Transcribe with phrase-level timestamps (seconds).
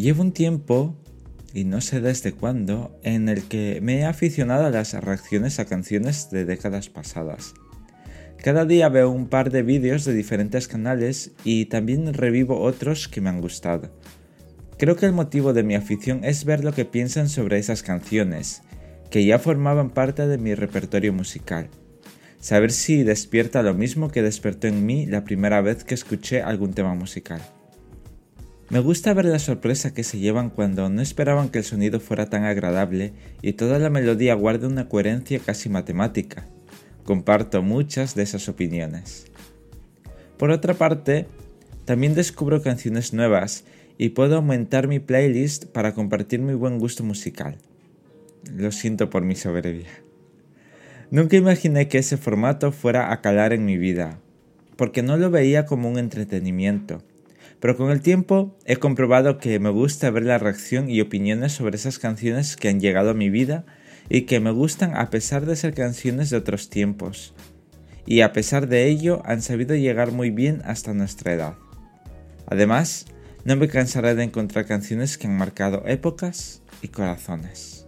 [0.00, 0.96] Llevo un tiempo,
[1.52, 5.66] y no sé desde cuándo, en el que me he aficionado a las reacciones a
[5.66, 7.52] canciones de décadas pasadas.
[8.42, 13.20] Cada día veo un par de vídeos de diferentes canales y también revivo otros que
[13.20, 13.94] me han gustado.
[14.78, 18.62] Creo que el motivo de mi afición es ver lo que piensan sobre esas canciones,
[19.10, 21.68] que ya formaban parte de mi repertorio musical.
[22.38, 26.72] Saber si despierta lo mismo que despertó en mí la primera vez que escuché algún
[26.72, 27.42] tema musical.
[28.70, 32.30] Me gusta ver la sorpresa que se llevan cuando no esperaban que el sonido fuera
[32.30, 33.12] tan agradable
[33.42, 36.46] y toda la melodía guarde una coherencia casi matemática.
[37.02, 39.26] Comparto muchas de esas opiniones.
[40.38, 41.26] Por otra parte,
[41.84, 43.64] también descubro canciones nuevas
[43.98, 47.58] y puedo aumentar mi playlist para compartir mi buen gusto musical.
[48.54, 49.90] Lo siento por mi soberbia.
[51.10, 54.20] Nunca imaginé que ese formato fuera a calar en mi vida,
[54.76, 57.02] porque no lo veía como un entretenimiento,
[57.60, 61.76] pero con el tiempo he comprobado que me gusta ver la reacción y opiniones sobre
[61.76, 63.66] esas canciones que han llegado a mi vida
[64.08, 67.34] y que me gustan a pesar de ser canciones de otros tiempos.
[68.06, 71.54] Y a pesar de ello han sabido llegar muy bien hasta nuestra edad.
[72.46, 73.06] Además,
[73.44, 77.86] no me cansaré de encontrar canciones que han marcado épocas y corazones.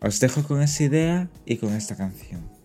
[0.00, 2.55] Os dejo con esa idea y con esta canción.